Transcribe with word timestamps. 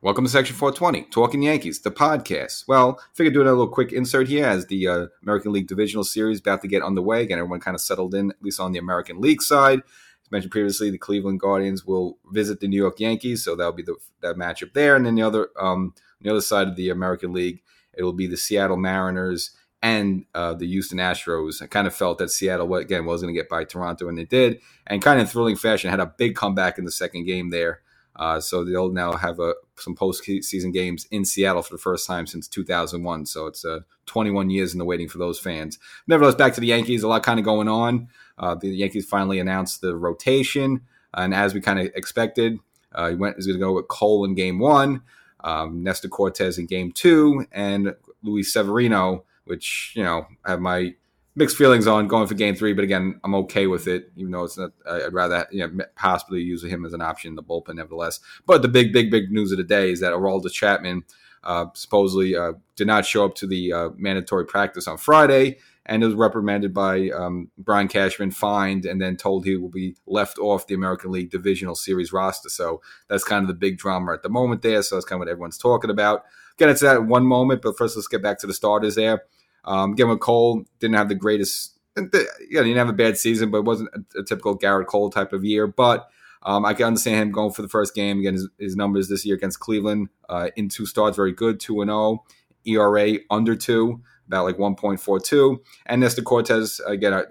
Welcome 0.00 0.26
to 0.26 0.30
Section 0.30 0.54
420, 0.54 1.10
Talking 1.10 1.42
Yankees, 1.42 1.80
the 1.80 1.90
podcast. 1.90 2.68
Well, 2.68 3.00
figured 3.14 3.34
doing 3.34 3.48
a 3.48 3.50
little 3.50 3.66
quick 3.66 3.92
insert 3.92 4.28
here 4.28 4.46
as 4.46 4.66
the 4.66 4.86
uh, 4.86 5.06
American 5.24 5.50
League 5.50 5.66
Divisional 5.66 6.04
Series 6.04 6.38
about 6.38 6.62
to 6.62 6.68
get 6.68 6.84
underway. 6.84 7.22
Again, 7.22 7.38
everyone 7.38 7.58
kind 7.58 7.74
of 7.74 7.80
settled 7.80 8.14
in, 8.14 8.30
at 8.30 8.40
least 8.40 8.60
on 8.60 8.70
the 8.70 8.78
American 8.78 9.20
League 9.20 9.42
side. 9.42 9.80
As 9.80 10.30
mentioned 10.30 10.52
previously, 10.52 10.90
the 10.90 10.98
Cleveland 10.98 11.40
Guardians 11.40 11.84
will 11.84 12.16
visit 12.30 12.60
the 12.60 12.68
New 12.68 12.76
York 12.76 13.00
Yankees, 13.00 13.42
so 13.42 13.56
that'll 13.56 13.72
be 13.72 13.82
the 13.82 13.96
that 14.20 14.36
matchup 14.36 14.72
there. 14.72 14.94
And 14.94 15.04
then 15.04 15.16
the 15.16 15.22
other, 15.22 15.48
um, 15.60 15.94
the 16.20 16.30
other 16.30 16.42
side 16.42 16.68
of 16.68 16.76
the 16.76 16.90
American 16.90 17.32
League, 17.32 17.60
it 17.92 18.04
will 18.04 18.12
be 18.12 18.28
the 18.28 18.36
Seattle 18.36 18.76
Mariners 18.76 19.50
and 19.82 20.26
uh, 20.32 20.54
the 20.54 20.68
Houston 20.68 20.98
Astros. 20.98 21.60
I 21.60 21.66
kind 21.66 21.88
of 21.88 21.94
felt 21.94 22.18
that 22.18 22.30
Seattle 22.30 22.72
again 22.76 23.04
was 23.04 23.20
going 23.20 23.34
to 23.34 23.38
get 23.38 23.48
by 23.48 23.64
Toronto, 23.64 24.08
and 24.08 24.16
they 24.16 24.26
did, 24.26 24.60
and 24.86 25.02
kind 25.02 25.20
of 25.20 25.28
thrilling 25.28 25.56
fashion 25.56 25.90
had 25.90 25.98
a 25.98 26.06
big 26.06 26.36
comeback 26.36 26.78
in 26.78 26.84
the 26.84 26.92
second 26.92 27.24
game 27.24 27.50
there. 27.50 27.80
Uh, 28.18 28.40
so 28.40 28.64
they'll 28.64 28.90
now 28.90 29.12
have 29.12 29.38
a, 29.38 29.54
some 29.76 29.94
postseason 29.94 30.72
games 30.72 31.06
in 31.10 31.24
Seattle 31.24 31.62
for 31.62 31.74
the 31.74 31.80
first 31.80 32.06
time 32.06 32.26
since 32.26 32.48
2001. 32.48 33.26
So 33.26 33.46
it's 33.46 33.64
uh, 33.64 33.80
21 34.06 34.50
years 34.50 34.72
in 34.72 34.78
the 34.78 34.84
waiting 34.84 35.08
for 35.08 35.18
those 35.18 35.38
fans. 35.38 35.78
Nevertheless, 36.06 36.34
back 36.34 36.54
to 36.54 36.60
the 36.60 36.66
Yankees, 36.66 37.02
a 37.02 37.08
lot 37.08 37.22
kind 37.22 37.38
of 37.38 37.44
going 37.44 37.68
on. 37.68 38.08
Uh, 38.36 38.54
the 38.54 38.68
Yankees 38.68 39.06
finally 39.06 39.38
announced 39.38 39.80
the 39.80 39.96
rotation, 39.96 40.82
and 41.14 41.34
as 41.34 41.54
we 41.54 41.60
kind 41.60 41.78
of 41.78 41.86
expected, 41.94 42.58
uh, 42.92 43.10
he 43.10 43.14
went 43.14 43.36
is 43.38 43.46
going 43.46 43.58
to 43.58 43.64
go 43.64 43.74
with 43.74 43.88
Cole 43.88 44.24
in 44.24 44.34
Game 44.34 44.58
One, 44.58 45.02
um, 45.44 45.82
Nestor 45.82 46.08
Cortes 46.08 46.58
in 46.58 46.66
Game 46.66 46.92
Two, 46.92 47.46
and 47.52 47.94
Luis 48.22 48.52
Severino 48.52 49.24
which 49.48 49.92
you 49.96 50.02
know 50.02 50.26
have 50.44 50.60
my 50.60 50.94
mixed 51.38 51.56
feelings 51.56 51.86
on 51.86 52.08
going 52.08 52.26
for 52.26 52.34
game 52.34 52.56
three, 52.56 52.72
but 52.72 52.84
again, 52.84 53.20
I'm 53.22 53.34
okay 53.36 53.68
with 53.68 53.86
it, 53.86 54.10
even 54.16 54.32
though 54.32 54.44
it's 54.44 54.58
not. 54.58 54.72
I'd 54.90 55.14
rather 55.14 55.46
you 55.50 55.66
know 55.66 55.84
possibly 55.96 56.42
use 56.42 56.64
him 56.64 56.84
as 56.84 56.92
an 56.92 57.00
option 57.00 57.30
in 57.30 57.36
the 57.36 57.42
bullpen, 57.42 57.76
nevertheless. 57.76 58.20
But 58.44 58.62
the 58.62 58.68
big, 58.68 58.92
big, 58.92 59.10
big 59.10 59.30
news 59.30 59.52
of 59.52 59.58
the 59.58 59.64
day 59.64 59.92
is 59.92 60.00
that 60.00 60.12
Aroldis 60.12 60.52
Chapman 60.52 61.04
uh, 61.44 61.66
supposedly 61.74 62.36
uh, 62.36 62.54
did 62.76 62.88
not 62.88 63.06
show 63.06 63.24
up 63.24 63.36
to 63.36 63.46
the 63.46 63.72
uh, 63.72 63.88
mandatory 63.96 64.44
practice 64.44 64.88
on 64.88 64.98
Friday, 64.98 65.58
and 65.86 66.02
was 66.02 66.14
reprimanded 66.14 66.74
by 66.74 67.08
um, 67.10 67.50
Brian 67.56 67.88
Cashman, 67.88 68.32
fined, 68.32 68.84
and 68.84 69.00
then 69.00 69.16
told 69.16 69.44
he 69.44 69.56
will 69.56 69.70
be 69.70 69.94
left 70.06 70.38
off 70.38 70.66
the 70.66 70.74
American 70.74 71.12
League 71.12 71.30
Divisional 71.30 71.76
Series 71.76 72.12
roster. 72.12 72.48
So 72.48 72.82
that's 73.08 73.24
kind 73.24 73.42
of 73.42 73.48
the 73.48 73.54
big 73.54 73.78
drama 73.78 74.12
at 74.12 74.22
the 74.22 74.28
moment 74.28 74.62
there. 74.62 74.82
So 74.82 74.96
that's 74.96 75.06
kind 75.06 75.18
of 75.18 75.20
what 75.20 75.30
everyone's 75.30 75.56
talking 75.56 75.90
about. 75.90 76.24
Get 76.58 76.68
into 76.68 76.84
that 76.84 77.04
one 77.04 77.24
moment, 77.24 77.62
but 77.62 77.78
first 77.78 77.96
let's 77.96 78.08
get 78.08 78.22
back 78.22 78.40
to 78.40 78.48
the 78.48 78.52
starters 78.52 78.96
there. 78.96 79.22
Um, 79.68 79.92
again, 79.92 80.08
with 80.08 80.20
Cole, 80.20 80.64
didn't 80.80 80.96
have 80.96 81.10
the 81.10 81.14
greatest, 81.14 81.78
yeah, 81.96 82.02
he 82.40 82.54
didn't 82.54 82.76
have 82.78 82.88
a 82.88 82.94
bad 82.94 83.18
season, 83.18 83.50
but 83.50 83.58
it 83.58 83.64
wasn't 83.64 83.90
a, 83.94 84.20
a 84.20 84.24
typical 84.24 84.58
Gerrit 84.58 84.86
Cole 84.86 85.10
type 85.10 85.34
of 85.34 85.44
year. 85.44 85.66
But 85.66 86.08
um, 86.42 86.64
I 86.64 86.72
can 86.72 86.86
understand 86.86 87.16
him 87.16 87.32
going 87.32 87.52
for 87.52 87.62
the 87.62 87.68
first 87.68 87.94
game. 87.94 88.20
Again, 88.20 88.34
his, 88.34 88.48
his 88.58 88.76
numbers 88.76 89.08
this 89.08 89.26
year 89.26 89.36
against 89.36 89.60
Cleveland 89.60 90.08
uh, 90.28 90.48
in 90.56 90.70
two 90.70 90.86
starts, 90.86 91.16
very 91.16 91.32
good, 91.32 91.60
2 91.60 91.82
and 91.82 91.90
0, 91.90 92.24
ERA 92.64 93.18
under 93.30 93.54
2, 93.54 94.00
about 94.26 94.44
like 94.44 94.56
1.42. 94.56 95.58
And 95.84 96.00
Nestor 96.00 96.22
Cortes, 96.22 96.80
again, 96.86 97.12
I, 97.12 97.24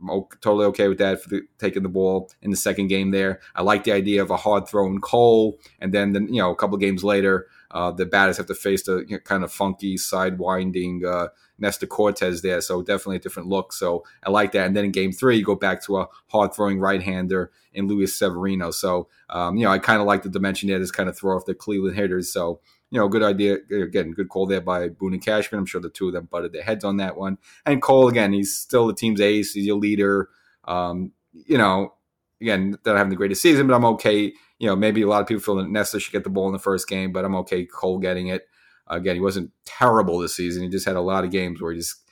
I'm 0.00 0.24
totally 0.40 0.66
okay 0.66 0.88
with 0.88 0.98
that 0.98 1.22
for 1.22 1.28
the, 1.28 1.42
taking 1.58 1.84
the 1.84 1.88
ball 1.88 2.30
in 2.42 2.50
the 2.50 2.56
second 2.56 2.88
game 2.88 3.12
there. 3.12 3.40
I 3.54 3.62
like 3.62 3.84
the 3.84 3.92
idea 3.92 4.22
of 4.22 4.30
a 4.30 4.36
hard 4.36 4.68
thrown 4.68 5.00
Cole, 5.00 5.58
and 5.80 5.92
then, 5.92 6.12
then 6.12 6.32
you 6.32 6.40
know, 6.40 6.50
a 6.50 6.56
couple 6.56 6.76
games 6.78 7.04
later, 7.04 7.46
uh, 7.70 7.90
the 7.90 8.06
batters 8.06 8.36
have 8.36 8.46
to 8.46 8.54
face 8.54 8.82
the 8.84 9.04
you 9.08 9.16
know, 9.16 9.18
kind 9.18 9.44
of 9.44 9.52
funky, 9.52 9.96
side 9.96 10.38
winding 10.38 11.04
uh, 11.04 11.28
Nestor 11.58 11.86
Cortes 11.86 12.42
there. 12.42 12.60
So 12.60 12.82
definitely 12.82 13.16
a 13.16 13.20
different 13.20 13.48
look. 13.48 13.72
So 13.72 14.04
I 14.24 14.30
like 14.30 14.52
that. 14.52 14.66
And 14.66 14.76
then 14.76 14.84
in 14.84 14.92
game 14.92 15.12
three, 15.12 15.38
you 15.38 15.44
go 15.44 15.54
back 15.54 15.82
to 15.84 15.98
a 15.98 16.08
hard 16.28 16.54
throwing 16.54 16.78
right 16.78 17.02
hander 17.02 17.50
in 17.72 17.88
Luis 17.88 18.14
Severino. 18.14 18.70
So, 18.70 19.08
um, 19.30 19.56
you 19.56 19.64
know, 19.64 19.70
I 19.70 19.78
kind 19.78 20.00
of 20.00 20.06
like 20.06 20.22
the 20.22 20.28
dimension 20.28 20.68
there 20.68 20.84
kind 20.86 21.08
of 21.08 21.16
throw 21.16 21.36
off 21.36 21.46
the 21.46 21.54
Cleveland 21.54 21.96
hitters. 21.96 22.32
So, 22.32 22.60
you 22.90 23.00
know, 23.00 23.08
good 23.08 23.22
idea. 23.22 23.56
Again, 23.70 24.12
good 24.12 24.28
call 24.28 24.46
there 24.46 24.60
by 24.60 24.88
Boone 24.88 25.14
and 25.14 25.24
Cashman. 25.24 25.58
I'm 25.58 25.66
sure 25.66 25.80
the 25.80 25.90
two 25.90 26.08
of 26.08 26.12
them 26.12 26.28
butted 26.30 26.52
their 26.52 26.62
heads 26.62 26.84
on 26.84 26.98
that 26.98 27.16
one. 27.16 27.38
And 27.64 27.82
Cole, 27.82 28.08
again, 28.08 28.32
he's 28.32 28.54
still 28.54 28.86
the 28.86 28.94
team's 28.94 29.20
ace. 29.20 29.52
He's 29.52 29.66
your 29.66 29.76
leader. 29.76 30.28
Um, 30.64 31.12
you 31.32 31.58
know, 31.58 31.94
again, 32.40 32.76
not 32.84 32.96
having 32.96 33.10
the 33.10 33.16
greatest 33.16 33.42
season, 33.42 33.66
but 33.66 33.74
I'm 33.74 33.84
okay. 33.84 34.32
You 34.58 34.66
know, 34.66 34.76
maybe 34.76 35.02
a 35.02 35.08
lot 35.08 35.20
of 35.20 35.26
people 35.26 35.42
feel 35.42 35.56
that 35.56 35.68
Nestor 35.68 36.00
should 36.00 36.12
get 36.12 36.24
the 36.24 36.30
ball 36.30 36.46
in 36.46 36.52
the 36.52 36.58
first 36.58 36.88
game, 36.88 37.12
but 37.12 37.24
I'm 37.24 37.36
okay 37.36 37.66
Cole 37.66 37.98
getting 37.98 38.28
it. 38.28 38.48
Again, 38.88 39.16
he 39.16 39.20
wasn't 39.20 39.50
terrible 39.64 40.18
this 40.18 40.34
season. 40.34 40.62
He 40.62 40.68
just 40.68 40.86
had 40.86 40.96
a 40.96 41.00
lot 41.00 41.24
of 41.24 41.30
games 41.30 41.60
where 41.60 41.72
he 41.72 41.78
just 41.78 42.02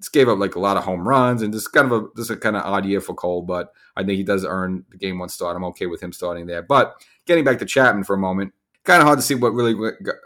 just 0.00 0.12
gave 0.12 0.28
up 0.28 0.38
like 0.38 0.56
a 0.56 0.60
lot 0.60 0.76
of 0.76 0.84
home 0.84 1.06
runs 1.06 1.42
and 1.42 1.52
just 1.52 1.72
kind 1.72 1.90
of 1.90 1.92
a 1.92 2.06
just 2.16 2.30
a 2.30 2.36
kind 2.36 2.56
of 2.56 2.64
odd 2.64 2.84
year 2.84 3.00
for 3.00 3.14
Cole. 3.14 3.42
But 3.42 3.72
I 3.96 4.02
think 4.02 4.16
he 4.16 4.24
does 4.24 4.44
earn 4.44 4.84
the 4.90 4.96
game 4.96 5.18
one 5.18 5.28
start. 5.28 5.56
I'm 5.56 5.64
okay 5.66 5.86
with 5.86 6.02
him 6.02 6.12
starting 6.12 6.46
there. 6.46 6.62
But 6.62 6.94
getting 7.26 7.44
back 7.44 7.58
to 7.58 7.64
Chapman 7.64 8.04
for 8.04 8.14
a 8.14 8.18
moment, 8.18 8.52
kind 8.84 9.00
of 9.00 9.06
hard 9.06 9.18
to 9.18 9.24
see 9.24 9.34
what 9.34 9.54
really 9.54 9.74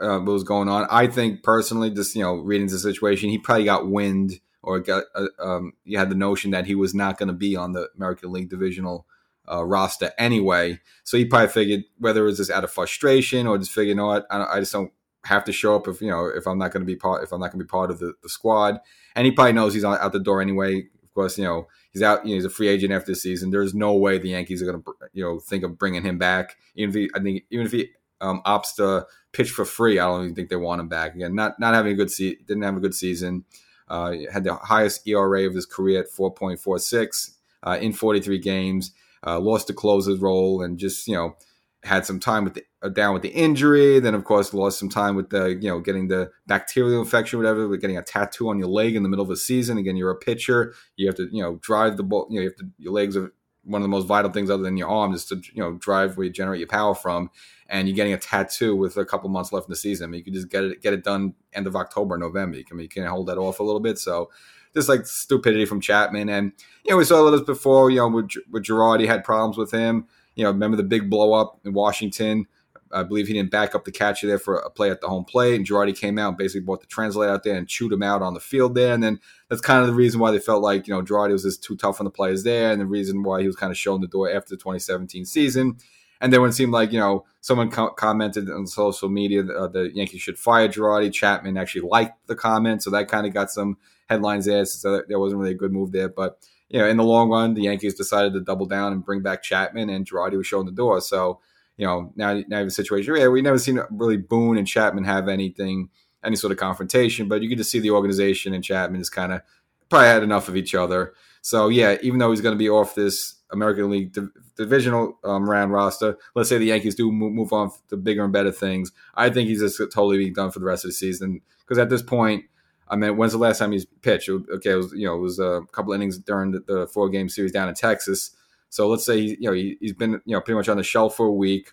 uh, 0.00 0.20
was 0.20 0.44
going 0.44 0.68
on. 0.68 0.86
I 0.90 1.06
think 1.06 1.42
personally, 1.42 1.90
just 1.90 2.14
you 2.14 2.22
know, 2.22 2.36
reading 2.36 2.68
the 2.68 2.78
situation, 2.78 3.30
he 3.30 3.38
probably 3.38 3.64
got 3.64 3.88
wind 3.88 4.40
or 4.62 4.80
got 4.80 5.04
uh, 5.14 5.26
um, 5.38 5.72
you 5.84 5.98
had 5.98 6.10
the 6.10 6.16
notion 6.16 6.50
that 6.52 6.66
he 6.66 6.74
was 6.74 6.94
not 6.94 7.18
going 7.18 7.28
to 7.28 7.34
be 7.34 7.56
on 7.56 7.72
the 7.72 7.88
American 7.96 8.32
League 8.32 8.48
divisional 8.48 9.06
uh, 9.50 9.64
roster 9.64 10.12
anyway. 10.18 10.80
So 11.04 11.16
he 11.16 11.24
probably 11.24 11.48
figured 11.48 11.84
whether 11.98 12.22
it 12.22 12.26
was 12.26 12.38
just 12.38 12.50
out 12.50 12.64
of 12.64 12.70
frustration 12.70 13.46
or 13.46 13.58
just 13.58 13.72
figured, 13.72 13.88
you 13.88 13.94
know 13.94 14.06
what, 14.06 14.26
I, 14.30 14.44
I 14.44 14.60
just 14.60 14.72
don't 14.72 14.92
have 15.26 15.44
to 15.44 15.52
show 15.52 15.74
up 15.74 15.88
if 15.88 16.00
you 16.00 16.08
know 16.08 16.26
if 16.26 16.46
I'm 16.46 16.58
not 16.58 16.70
going 16.70 16.82
to 16.82 16.86
be 16.86 16.96
part 16.96 17.24
if 17.24 17.32
I'm 17.32 17.40
not 17.40 17.50
going 17.50 17.58
to 17.58 17.64
be 17.64 17.68
part 17.68 17.90
of 17.90 17.98
the, 17.98 18.14
the 18.22 18.28
squad. 18.28 18.80
And 19.14 19.26
he 19.26 19.32
probably 19.32 19.52
knows 19.52 19.74
he's 19.74 19.84
out 19.84 20.12
the 20.12 20.20
door 20.20 20.40
anyway. 20.40 20.86
Of 21.02 21.14
course, 21.14 21.38
you 21.38 21.44
know 21.44 21.66
he's 21.92 22.02
out. 22.02 22.24
You 22.24 22.30
know, 22.30 22.34
he's 22.36 22.44
a 22.44 22.50
free 22.50 22.68
agent 22.68 22.92
after 22.92 23.12
the 23.12 23.16
season. 23.16 23.50
There's 23.50 23.74
no 23.74 23.94
way 23.94 24.18
the 24.18 24.30
Yankees 24.30 24.62
are 24.62 24.66
going 24.66 24.82
to 24.82 24.92
you 25.12 25.24
know 25.24 25.38
think 25.40 25.64
of 25.64 25.78
bringing 25.78 26.02
him 26.02 26.18
back. 26.18 26.56
Even 26.74 26.90
if 26.90 26.94
he, 26.94 27.10
I 27.14 27.20
think 27.20 27.44
even 27.50 27.66
if 27.66 27.72
he 27.72 27.90
um, 28.20 28.42
opts 28.46 28.76
to 28.76 29.06
pitch 29.32 29.50
for 29.50 29.64
free, 29.64 29.98
I 29.98 30.06
don't 30.06 30.24
even 30.24 30.34
think 30.34 30.48
they 30.48 30.56
want 30.56 30.80
him 30.80 30.88
back 30.88 31.14
again. 31.14 31.34
Not 31.34 31.58
not 31.58 31.74
having 31.74 31.92
a 31.92 31.96
good 31.96 32.10
season, 32.10 32.38
didn't 32.46 32.62
have 32.62 32.76
a 32.76 32.80
good 32.80 32.94
season. 32.94 33.44
Uh, 33.88 34.14
had 34.32 34.44
the 34.44 34.54
highest 34.54 35.06
ERA 35.06 35.46
of 35.46 35.54
his 35.54 35.64
career 35.64 36.00
at 36.00 36.10
4.46 36.10 37.36
uh, 37.62 37.78
in 37.80 37.92
43 37.92 38.38
games. 38.38 38.92
Uh, 39.26 39.40
lost 39.40 39.66
the 39.66 39.74
closer's 39.74 40.20
role 40.20 40.62
and 40.62 40.78
just 40.78 41.08
you 41.08 41.14
know 41.14 41.36
had 41.82 42.04
some 42.04 42.18
time 42.18 42.44
with 42.44 42.54
the, 42.54 42.64
uh, 42.82 42.88
down 42.88 43.14
with 43.14 43.22
the 43.22 43.30
injury. 43.30 44.00
Then, 44.00 44.14
of 44.14 44.24
course, 44.24 44.52
lost 44.52 44.78
some 44.78 44.88
time 44.88 45.16
with 45.16 45.30
the 45.30 45.54
you 45.60 45.68
know 45.68 45.80
getting 45.80 46.08
the 46.08 46.30
bacterial 46.46 47.00
infection, 47.00 47.38
whatever. 47.38 47.68
With 47.68 47.80
getting 47.80 47.96
a 47.96 48.02
tattoo 48.02 48.48
on 48.48 48.58
your 48.58 48.68
leg 48.68 48.94
in 48.94 49.02
the 49.02 49.08
middle 49.08 49.24
of 49.24 49.30
a 49.30 49.36
season. 49.36 49.78
Again, 49.78 49.96
you're 49.96 50.10
a 50.10 50.16
pitcher. 50.16 50.74
You 50.96 51.06
have 51.06 51.16
to 51.16 51.28
you 51.30 51.42
know 51.42 51.56
drive 51.62 51.96
the 51.96 52.02
ball. 52.02 52.26
You 52.30 52.36
know, 52.36 52.42
you 52.42 52.48
have 52.50 52.58
to, 52.58 52.66
your 52.78 52.92
legs 52.92 53.16
are 53.16 53.32
one 53.64 53.82
of 53.82 53.84
the 53.84 53.88
most 53.88 54.06
vital 54.06 54.30
things 54.30 54.48
other 54.48 54.62
than 54.62 54.76
your 54.76 54.88
arm 54.88 55.12
is 55.12 55.24
to 55.26 55.36
you 55.52 55.62
know 55.62 55.72
drive 55.74 56.16
where 56.16 56.26
you 56.26 56.32
generate 56.32 56.60
your 56.60 56.68
power 56.68 56.94
from. 56.94 57.30
And 57.68 57.88
you're 57.88 57.96
getting 57.96 58.12
a 58.12 58.18
tattoo 58.18 58.76
with 58.76 58.96
a 58.96 59.04
couple 59.04 59.28
months 59.28 59.52
left 59.52 59.66
in 59.66 59.72
the 59.72 59.76
season. 59.76 60.04
I 60.04 60.06
mean, 60.08 60.18
you 60.18 60.24
can 60.24 60.34
just 60.34 60.48
get 60.48 60.64
it 60.64 60.82
get 60.82 60.92
it 60.92 61.02
done 61.02 61.34
end 61.52 61.66
of 61.66 61.74
October, 61.74 62.16
November. 62.16 62.58
You 62.58 62.64
can 62.64 62.78
you 62.78 62.88
can 62.88 63.04
hold 63.06 63.26
that 63.26 63.38
off 63.38 63.58
a 63.58 63.64
little 63.64 63.80
bit. 63.80 63.98
So 63.98 64.30
just 64.76 64.88
like 64.88 65.06
stupidity 65.06 65.64
from 65.64 65.80
Chapman. 65.80 66.28
And 66.28 66.52
you 66.84 66.92
know, 66.92 66.98
we 66.98 67.04
saw 67.04 67.28
this 67.30 67.40
before. 67.40 67.90
You 67.90 67.98
know, 67.98 68.08
with, 68.08 68.30
with 68.50 68.64
Girardi 68.64 69.06
had 69.06 69.24
problems 69.24 69.56
with 69.56 69.72
him. 69.72 70.06
You 70.36 70.44
know, 70.44 70.50
remember 70.50 70.76
the 70.76 70.84
big 70.84 71.10
blow 71.10 71.32
up 71.32 71.58
in 71.64 71.72
Washington. 71.72 72.46
I 72.92 73.02
believe 73.02 73.26
he 73.26 73.32
didn't 73.34 73.50
back 73.50 73.74
up 73.74 73.84
the 73.84 73.90
catcher 73.90 74.28
there 74.28 74.38
for 74.38 74.56
a 74.58 74.70
play 74.70 74.90
at 74.90 75.00
the 75.00 75.08
home 75.08 75.24
plate, 75.24 75.56
and 75.56 75.66
Girardi 75.66 75.98
came 75.98 76.18
out 76.18 76.28
and 76.28 76.36
basically 76.36 76.64
brought 76.64 76.80
the 76.80 76.86
translate 76.86 77.28
out 77.28 77.42
there 77.42 77.56
and 77.56 77.66
chewed 77.66 77.92
him 77.92 78.02
out 78.02 78.22
on 78.22 78.34
the 78.34 78.40
field 78.40 78.76
there. 78.76 78.94
And 78.94 79.02
then 79.02 79.18
that's 79.48 79.60
kind 79.60 79.80
of 79.80 79.88
the 79.88 79.94
reason 79.94 80.20
why 80.20 80.30
they 80.30 80.38
felt 80.38 80.62
like 80.62 80.86
you 80.86 80.94
know 80.94 81.02
Girardi 81.02 81.32
was 81.32 81.42
just 81.42 81.64
too 81.64 81.76
tough 81.76 82.00
on 82.00 82.04
the 82.04 82.10
players 82.10 82.44
there, 82.44 82.70
and 82.70 82.80
the 82.80 82.86
reason 82.86 83.22
why 83.22 83.40
he 83.40 83.46
was 83.46 83.56
kind 83.56 83.72
of 83.72 83.78
shown 83.78 84.02
the 84.02 84.06
door 84.06 84.30
after 84.30 84.50
the 84.50 84.58
2017 84.58 85.24
season. 85.24 85.78
And 86.20 86.32
then 86.32 86.40
when 86.40 86.50
it 86.50 86.54
seemed 86.54 86.72
like 86.72 86.92
you 86.92 86.98
know 86.98 87.24
someone 87.40 87.70
co- 87.70 87.90
commented 87.90 88.50
on 88.50 88.66
social 88.66 89.08
media 89.08 89.42
that 89.42 89.56
uh, 89.56 89.68
the 89.68 89.90
Yankees 89.94 90.22
should 90.22 90.38
fire 90.38 90.68
Girardi, 90.68 91.12
Chapman 91.12 91.56
actually 91.56 91.88
liked 91.88 92.26
the 92.26 92.34
comment, 92.34 92.82
so 92.82 92.90
that 92.90 93.08
kind 93.08 93.26
of 93.26 93.34
got 93.34 93.50
some 93.50 93.76
headlines 94.08 94.46
there. 94.46 94.64
So 94.64 95.02
there 95.08 95.18
wasn't 95.18 95.40
really 95.40 95.52
a 95.52 95.58
good 95.58 95.72
move 95.72 95.92
there, 95.92 96.08
but 96.08 96.38
you 96.68 96.80
know, 96.80 96.88
in 96.88 96.96
the 96.96 97.04
long 97.04 97.30
run, 97.30 97.54
the 97.54 97.62
Yankees 97.62 97.94
decided 97.94 98.32
to 98.32 98.40
double 98.40 98.66
down 98.66 98.92
and 98.92 99.04
bring 99.04 99.22
back 99.22 99.42
Chapman, 99.42 99.88
and 99.88 100.08
Girardi 100.08 100.36
was 100.36 100.46
showing 100.46 100.66
the 100.66 100.72
door. 100.72 101.00
So, 101.00 101.40
you 101.76 101.86
know, 101.86 102.12
now 102.16 102.34
now 102.48 102.58
you 102.58 102.64
have 102.64 102.66
a 102.66 102.70
situation 102.70 103.12
where 103.12 103.22
yeah, 103.22 103.28
we 103.28 103.42
never 103.42 103.58
seen 103.58 103.80
really 103.90 104.16
Boone 104.16 104.58
and 104.58 104.66
Chapman 104.66 105.04
have 105.04 105.28
anything, 105.28 105.90
any 106.24 106.36
sort 106.36 106.50
of 106.50 106.58
confrontation, 106.58 107.28
but 107.28 107.42
you 107.42 107.48
can 107.48 107.58
just 107.58 107.70
see 107.70 107.78
the 107.78 107.90
organization 107.90 108.54
and 108.54 108.64
Chapman 108.64 109.00
is 109.00 109.10
kind 109.10 109.32
of 109.32 109.42
probably 109.88 110.08
had 110.08 110.22
enough 110.22 110.48
of 110.48 110.56
each 110.56 110.74
other. 110.74 111.14
So, 111.42 111.68
yeah, 111.68 111.96
even 112.02 112.18
though 112.18 112.30
he's 112.30 112.40
going 112.40 112.54
to 112.54 112.58
be 112.58 112.68
off 112.68 112.96
this 112.96 113.35
American 113.50 113.90
League 113.90 114.12
div- 114.12 114.30
divisional 114.56 115.18
um, 115.24 115.48
round 115.48 115.72
roster, 115.72 116.16
let's 116.34 116.48
say 116.48 116.58
the 116.58 116.66
Yankees 116.66 116.94
do 116.94 117.12
move, 117.12 117.32
move 117.32 117.52
on 117.52 117.70
to 117.88 117.96
bigger 117.96 118.24
and 118.24 118.32
better 118.32 118.52
things, 118.52 118.92
I 119.14 119.30
think 119.30 119.48
he's 119.48 119.60
just 119.60 119.78
totally 119.78 120.18
being 120.18 120.32
done 120.32 120.50
for 120.50 120.58
the 120.58 120.64
rest 120.64 120.84
of 120.84 120.90
the 120.90 120.94
season 120.94 121.40
because 121.60 121.78
at 121.78 121.90
this 121.90 122.02
point, 122.02 122.44
I 122.88 122.96
mean, 122.96 123.16
when's 123.16 123.32
the 123.32 123.38
last 123.38 123.58
time 123.58 123.72
he's 123.72 123.84
pitched? 123.84 124.28
Okay, 124.28 124.70
it 124.70 124.76
was 124.76 124.92
you 124.92 125.06
know 125.06 125.16
it 125.16 125.20
was 125.20 125.38
a 125.38 125.62
couple 125.72 125.92
innings 125.92 126.18
during 126.18 126.52
the, 126.52 126.60
the 126.60 126.86
four 126.86 127.08
game 127.08 127.28
series 127.28 127.52
down 127.52 127.68
in 127.68 127.74
Texas. 127.74 128.30
So 128.68 128.88
let's 128.88 129.04
say 129.04 129.20
he, 129.20 129.28
you 129.40 129.48
know 129.48 129.52
he, 129.52 129.76
has 129.82 129.92
been 129.92 130.20
you 130.24 130.36
know 130.36 130.40
pretty 130.40 130.56
much 130.56 130.68
on 130.68 130.76
the 130.76 130.84
shelf 130.84 131.16
for 131.16 131.26
a 131.26 131.32
week. 131.32 131.72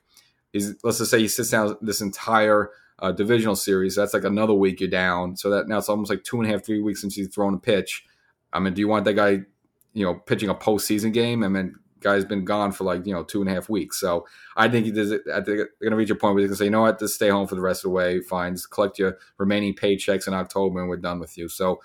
He's 0.52 0.76
let's 0.84 0.98
just 0.98 1.12
say 1.12 1.20
he 1.20 1.28
sits 1.28 1.52
down 1.52 1.78
this 1.82 2.02
entire 2.02 2.72
uh, 3.00 3.12
divisional 3.12 3.56
series. 3.56 3.96
That's 3.96 4.14
like 4.14 4.24
another 4.24 4.54
week 4.54 4.80
you're 4.80 4.90
down. 4.90 5.36
So 5.36 5.50
that 5.52 5.68
now 5.68 5.78
it's 5.78 5.90
almost 5.90 6.10
like 6.10 6.24
two 6.24 6.40
and 6.42 6.50
a 6.50 6.52
half, 6.52 6.66
three 6.66 6.82
weeks 6.82 7.02
since 7.02 7.16
he's 7.16 7.28
thrown 7.28 7.54
a 7.54 7.60
pitch. 7.60 8.06
I 8.52 8.60
mean, 8.60 8.74
do 8.74 8.82
you 8.82 8.88
want 8.88 9.06
that 9.06 9.14
guy, 9.14 9.40
you 9.94 10.06
know, 10.06 10.16
pitching 10.16 10.50
a 10.50 10.56
postseason 10.56 11.14
game? 11.14 11.44
I 11.44 11.48
mean, 11.48 11.76
Guy's 12.04 12.26
been 12.26 12.46
gone 12.46 12.72
for 12.72 12.84
like 12.84 13.06
you 13.08 13.14
know 13.14 13.24
two 13.24 13.42
and 13.42 13.50
a 13.50 13.54
half 13.54 13.70
weeks. 13.70 14.00
So 14.00 14.28
I 14.56 14.68
think 14.68 14.86
he 14.86 14.92
does 14.92 15.12
it. 15.12 15.22
I 15.32 15.36
think 15.36 15.46
they're 15.46 15.70
going 15.82 15.92
to 15.92 15.96
reach 15.96 16.10
a 16.10 16.16
point 16.16 16.36
where 16.36 16.42
he's 16.42 16.50
going 16.50 16.56
to 16.56 16.60
say, 16.60 16.66
you 16.66 16.72
know 16.72 16.82
what, 16.82 17.00
just 17.00 17.16
stay 17.16 17.30
home 17.30 17.48
for 17.48 17.56
the 17.56 17.62
rest 17.62 17.80
of 17.80 17.90
the 17.90 17.96
way. 17.96 18.20
Fine, 18.20 18.56
just 18.56 18.70
collect 18.70 19.00
your 19.00 19.18
remaining 19.38 19.74
paychecks 19.74 20.28
in 20.28 20.34
October, 20.34 20.82
and 20.82 20.90
we're 20.90 20.98
done 20.98 21.20
with 21.20 21.38
you. 21.38 21.48
So 21.48 21.82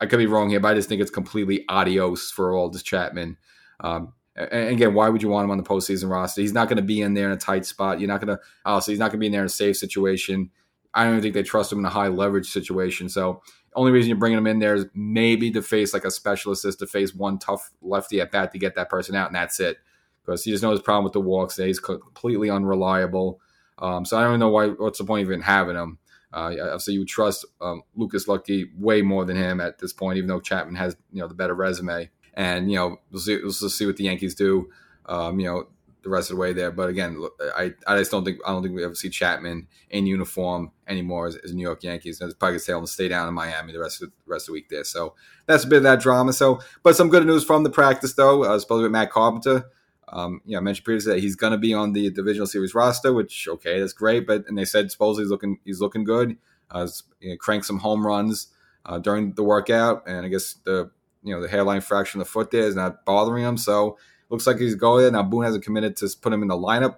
I 0.00 0.06
could 0.06 0.18
be 0.18 0.26
wrong 0.26 0.50
here, 0.50 0.60
but 0.60 0.68
I 0.68 0.74
just 0.74 0.88
think 0.88 1.00
it's 1.00 1.10
completely 1.10 1.64
adios 1.68 2.30
for 2.30 2.50
Aroldis 2.50 2.84
Chapman. 2.84 3.38
Um, 3.80 4.12
and 4.34 4.68
again, 4.70 4.94
why 4.94 5.08
would 5.08 5.22
you 5.22 5.28
want 5.28 5.44
him 5.44 5.50
on 5.50 5.58
the 5.58 5.64
postseason 5.64 6.10
roster? 6.10 6.40
He's 6.40 6.54
not 6.54 6.68
going 6.68 6.78
to 6.78 6.82
be 6.82 7.02
in 7.02 7.14
there 7.14 7.26
in 7.26 7.32
a 7.32 7.36
tight 7.36 7.66
spot. 7.66 8.00
You're 8.00 8.08
not 8.08 8.20
going 8.20 8.36
to, 8.36 8.42
obviously, 8.64 8.94
he's 8.94 8.98
not 8.98 9.10
going 9.10 9.18
to 9.18 9.18
be 9.18 9.26
in 9.26 9.32
there 9.32 9.42
in 9.42 9.46
a 9.46 9.50
safe 9.50 9.76
situation. 9.76 10.50
I 10.94 11.04
don't 11.04 11.12
even 11.12 11.22
think 11.22 11.34
they 11.34 11.42
trust 11.42 11.72
him 11.72 11.78
in 11.78 11.84
a 11.84 11.90
high 11.90 12.08
leverage 12.08 12.50
situation. 12.50 13.08
So, 13.08 13.42
only 13.74 13.92
reason 13.92 14.08
you're 14.08 14.18
bringing 14.18 14.38
him 14.38 14.46
in 14.46 14.58
there 14.58 14.74
is 14.74 14.86
maybe 14.94 15.50
to 15.52 15.62
face 15.62 15.94
like 15.94 16.04
a 16.04 16.10
specialist 16.10 16.64
is 16.64 16.76
to 16.76 16.86
face 16.86 17.14
one 17.14 17.38
tough 17.38 17.70
lefty 17.80 18.20
at 18.20 18.30
bat 18.30 18.52
to 18.52 18.58
get 18.58 18.74
that 18.74 18.90
person 18.90 19.14
out, 19.14 19.28
and 19.28 19.36
that's 19.36 19.60
it. 19.60 19.78
Because 20.24 20.44
he 20.44 20.50
just 20.50 20.62
knows 20.62 20.78
his 20.78 20.84
problem 20.84 21.04
with 21.04 21.14
the 21.14 21.20
walks. 21.20 21.56
He's 21.56 21.80
completely 21.80 22.48
unreliable. 22.48 23.40
Um, 23.78 24.04
so 24.04 24.18
I 24.18 24.24
don't 24.24 24.38
know 24.38 24.50
why. 24.50 24.68
What's 24.68 24.98
the 24.98 25.04
point 25.04 25.22
of 25.22 25.28
even 25.28 25.40
having 25.42 25.76
him? 25.76 25.98
Uh, 26.32 26.54
obviously, 26.62 26.94
you 26.94 27.04
trust 27.04 27.44
um, 27.60 27.82
Lucas 27.96 28.26
Luetge 28.26 28.68
way 28.78 29.02
more 29.02 29.24
than 29.24 29.36
him 29.36 29.60
at 29.60 29.78
this 29.78 29.92
point, 29.92 30.16
even 30.16 30.28
though 30.28 30.40
Chapman 30.40 30.76
has 30.76 30.96
you 31.12 31.20
know 31.20 31.28
the 31.28 31.34
better 31.34 31.54
resume 31.54 32.08
and 32.34 32.70
you 32.70 32.76
know 32.76 32.96
we'll 33.10 33.20
see, 33.20 33.38
we'll 33.42 33.52
see 33.52 33.86
what 33.86 33.96
the 33.96 34.04
Yankees 34.04 34.34
do. 34.34 34.70
Um, 35.06 35.40
you 35.40 35.46
know 35.46 35.68
the 36.02 36.10
rest 36.10 36.30
of 36.30 36.36
the 36.36 36.40
way 36.40 36.52
there, 36.52 36.72
but 36.72 36.88
again, 36.88 37.22
I, 37.56 37.72
I 37.86 37.98
just 37.98 38.10
don't 38.10 38.24
think 38.24 38.38
I 38.44 38.50
don't 38.50 38.62
think 38.62 38.74
we 38.74 38.84
ever 38.84 38.94
see 38.94 39.08
Chapman 39.08 39.68
in 39.90 40.06
uniform 40.06 40.72
anymore 40.88 41.28
as, 41.28 41.36
as 41.36 41.54
New 41.54 41.62
York 41.62 41.82
Yankees. 41.82 42.20
And 42.20 42.28
it's 42.28 42.36
probably 42.36 42.58
gonna 42.66 42.80
to 42.80 42.92
stay 42.92 43.08
down 43.08 43.28
in 43.28 43.34
Miami 43.34 43.72
the 43.72 43.78
rest 43.78 44.02
of 44.02 44.10
the 44.10 44.14
rest 44.26 44.44
of 44.44 44.46
the 44.48 44.52
week 44.52 44.68
there. 44.68 44.84
So 44.84 45.14
that's 45.46 45.64
a 45.64 45.68
bit 45.68 45.78
of 45.78 45.82
that 45.84 46.00
drama. 46.00 46.32
So, 46.32 46.60
but 46.82 46.96
some 46.96 47.08
good 47.08 47.26
news 47.26 47.44
from 47.44 47.62
the 47.62 47.70
practice 47.70 48.14
though. 48.14 48.44
Uh, 48.44 48.58
supposedly 48.58 48.84
with 48.84 48.92
Matt 48.92 49.10
Carpenter. 49.10 49.66
Um, 50.08 50.42
you 50.44 50.52
know, 50.52 50.58
I 50.58 50.60
mentioned 50.60 50.84
previously 50.84 51.14
that 51.14 51.20
he's 51.20 51.36
going 51.36 51.52
to 51.52 51.58
be 51.58 51.72
on 51.72 51.94
the 51.94 52.10
divisional 52.10 52.46
series 52.46 52.74
roster, 52.74 53.12
which 53.12 53.48
okay, 53.48 53.80
that's 53.80 53.94
great. 53.94 54.26
But 54.26 54.44
and 54.46 54.58
they 54.58 54.64
said 54.64 54.90
supposedly 54.90 55.24
he's 55.24 55.30
looking 55.30 55.58
he's 55.64 55.80
looking 55.80 56.04
good. 56.04 56.36
Uh, 56.70 56.88
you 57.20 57.30
know, 57.30 57.36
crank 57.36 57.64
some 57.64 57.78
home 57.78 58.06
runs 58.06 58.48
uh, 58.84 58.98
during 58.98 59.34
the 59.34 59.44
workout, 59.44 60.02
and 60.06 60.26
I 60.26 60.28
guess 60.28 60.54
the 60.64 60.90
you 61.22 61.34
know 61.34 61.40
the 61.40 61.48
hairline 61.48 61.80
fracture 61.80 62.16
in 62.16 62.18
the 62.18 62.24
foot 62.24 62.50
there 62.50 62.62
is 62.62 62.76
not 62.76 63.04
bothering 63.04 63.44
him. 63.44 63.56
So 63.56 63.98
looks 64.32 64.46
like 64.46 64.58
he's 64.58 64.74
going 64.74 65.12
now. 65.12 65.22
Boone 65.22 65.44
hasn't 65.44 65.64
committed 65.64 65.96
to 65.98 66.08
put 66.20 66.32
him 66.32 66.42
in 66.42 66.48
the 66.48 66.56
lineup. 66.56 66.96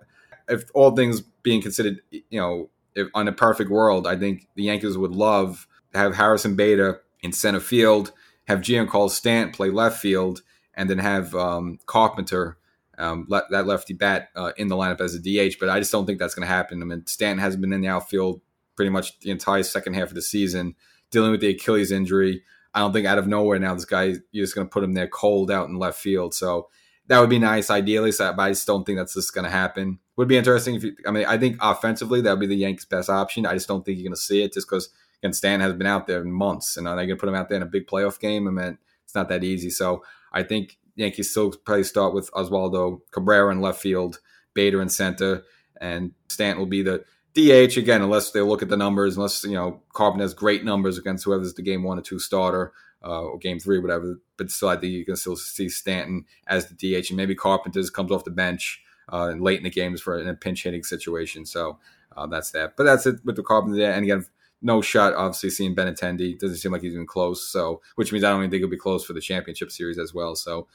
If 0.48 0.64
all 0.72 0.92
things 0.92 1.20
being 1.20 1.60
considered, 1.60 2.00
you 2.10 2.22
know, 2.40 2.70
if 2.94 3.08
on 3.12 3.28
a 3.28 3.32
perfect 3.32 3.70
world, 3.70 4.06
I 4.06 4.16
think 4.16 4.46
the 4.54 4.62
Yankees 4.62 4.96
would 4.96 5.12
love 5.12 5.66
to 5.92 5.98
have 5.98 6.14
Harrison 6.14 6.54
Bader 6.54 7.02
in 7.20 7.32
center 7.32 7.60
field, 7.60 8.12
have 8.46 8.60
Giancarlo 8.60 9.10
Stanton 9.10 9.52
play 9.52 9.70
left 9.70 10.00
field, 10.00 10.42
and 10.74 10.88
then 10.88 10.98
have 10.98 11.34
um, 11.34 11.78
Carpenter. 11.86 12.56
Um, 12.96 13.26
that 13.28 13.66
lefty 13.66 13.92
bat 13.92 14.28
uh, 14.36 14.52
in 14.56 14.68
the 14.68 14.76
lineup 14.76 15.00
as 15.00 15.16
a 15.16 15.18
DH, 15.18 15.56
but 15.58 15.68
I 15.68 15.80
just 15.80 15.90
don't 15.90 16.06
think 16.06 16.20
that's 16.20 16.36
going 16.36 16.46
to 16.46 16.54
happen. 16.54 16.80
I 16.80 16.84
mean, 16.84 17.04
Stanton 17.08 17.40
hasn't 17.40 17.60
been 17.60 17.72
in 17.72 17.80
the 17.80 17.88
outfield 17.88 18.40
pretty 18.76 18.90
much 18.90 19.18
the 19.18 19.32
entire 19.32 19.64
second 19.64 19.94
half 19.94 20.10
of 20.10 20.14
the 20.14 20.22
season, 20.22 20.76
dealing 21.10 21.32
with 21.32 21.40
the 21.40 21.48
Achilles 21.48 21.90
injury. 21.90 22.44
I 22.72 22.78
don't 22.78 22.92
think 22.92 23.04
out 23.04 23.18
of 23.18 23.26
nowhere 23.26 23.58
now 23.58 23.74
this 23.74 23.84
guy 23.84 24.14
you're 24.30 24.44
just 24.44 24.54
going 24.54 24.68
to 24.68 24.72
put 24.72 24.84
him 24.84 24.94
there 24.94 25.08
cold 25.08 25.50
out 25.50 25.68
in 25.68 25.76
left 25.76 25.98
field. 25.98 26.34
So 26.34 26.68
that 27.08 27.20
would 27.20 27.30
be 27.30 27.38
nice, 27.38 27.70
ideally. 27.70 28.12
So, 28.12 28.32
but 28.32 28.42
I 28.42 28.48
just 28.50 28.66
don't 28.66 28.84
think 28.84 28.98
that's 28.98 29.14
just 29.14 29.34
going 29.34 29.44
to 29.44 29.50
happen. 29.50 29.98
Would 30.16 30.28
be 30.28 30.36
interesting 30.36 30.74
if 30.74 30.84
you. 30.84 30.96
I 31.06 31.10
mean, 31.10 31.26
I 31.26 31.36
think 31.36 31.58
offensively 31.60 32.20
that 32.22 32.30
would 32.30 32.40
be 32.40 32.46
the 32.46 32.56
Yankees' 32.56 32.84
best 32.84 33.10
option. 33.10 33.46
I 33.46 33.54
just 33.54 33.68
don't 33.68 33.84
think 33.84 33.98
you're 33.98 34.04
going 34.08 34.14
to 34.14 34.20
see 34.20 34.42
it 34.42 34.52
just 34.52 34.68
because 34.68 34.88
again 35.20 35.32
Stan 35.32 35.60
has 35.60 35.74
been 35.74 35.86
out 35.86 36.06
there 36.06 36.24
months, 36.24 36.76
and 36.76 36.88
are 36.88 36.96
they 36.96 37.06
going 37.06 37.18
to 37.18 37.20
put 37.20 37.28
him 37.28 37.34
out 37.34 37.48
there 37.48 37.56
in 37.56 37.62
a 37.62 37.66
big 37.66 37.86
playoff 37.86 38.18
game? 38.18 38.46
I 38.48 38.50
mean, 38.50 38.78
it's 39.04 39.14
not 39.14 39.28
that 39.28 39.44
easy. 39.44 39.70
So 39.70 40.04
I 40.32 40.42
think 40.42 40.78
Yankees 40.96 41.30
still 41.30 41.50
probably 41.50 41.84
start 41.84 42.14
with 42.14 42.30
Oswaldo 42.32 43.00
Cabrera 43.10 43.52
in 43.52 43.60
left 43.60 43.80
field, 43.80 44.20
Bader 44.54 44.80
in 44.80 44.88
center, 44.88 45.42
and 45.80 46.12
Stanton 46.28 46.58
will 46.58 46.66
be 46.66 46.82
the 46.82 47.04
DH 47.34 47.76
again, 47.76 48.00
unless 48.00 48.30
they 48.30 48.40
look 48.40 48.62
at 48.62 48.68
the 48.68 48.76
numbers, 48.76 49.16
unless 49.16 49.44
you 49.44 49.52
know 49.54 49.82
Carpenter 49.92 50.24
has 50.24 50.34
great 50.34 50.64
numbers 50.64 50.98
against 50.98 51.24
whoever's 51.24 51.54
the 51.54 51.62
game 51.62 51.82
one 51.82 51.98
or 51.98 52.02
two 52.02 52.18
starter 52.18 52.72
uh, 53.04 53.22
or 53.22 53.38
game 53.38 53.58
three, 53.58 53.78
whatever. 53.78 54.20
But 54.36 54.50
still, 54.50 54.68
I 54.68 54.76
think 54.76 54.92
you 54.92 55.04
can 55.04 55.16
still 55.16 55.36
see 55.36 55.68
Stanton 55.68 56.24
as 56.46 56.68
the 56.68 56.74
DH, 56.74 57.10
and 57.10 57.16
maybe 57.16 57.34
Carpenter's 57.34 57.90
comes 57.90 58.12
off 58.12 58.24
the 58.24 58.30
bench 58.30 58.82
uh, 59.12 59.30
late 59.30 59.58
in 59.58 59.64
the 59.64 59.70
games 59.70 60.00
for 60.00 60.18
in 60.18 60.28
a 60.28 60.34
pinch 60.34 60.62
hitting 60.62 60.84
situation. 60.84 61.44
So 61.44 61.78
uh, 62.16 62.26
that's 62.26 62.52
that. 62.52 62.76
But 62.76 62.84
that's 62.84 63.06
it 63.06 63.16
with 63.24 63.36
the 63.36 63.42
Carpenter 63.42 63.76
there. 63.76 63.92
And 63.92 64.04
again, 64.04 64.24
no 64.62 64.80
shot. 64.80 65.14
Obviously, 65.14 65.50
seeing 65.50 65.74
Benintendi 65.74 66.38
doesn't 66.38 66.58
seem 66.58 66.70
like 66.70 66.82
he's 66.82 66.94
even 66.94 67.06
close. 67.06 67.46
So 67.48 67.82
which 67.96 68.12
means 68.12 68.24
I 68.24 68.30
don't 68.30 68.40
even 68.40 68.50
think 68.50 68.60
he'll 68.60 68.70
be 68.70 68.76
close 68.76 69.04
for 69.04 69.12
the 69.12 69.20
championship 69.20 69.72
series 69.72 69.98
as 69.98 70.14
well. 70.14 70.36
So 70.36 70.68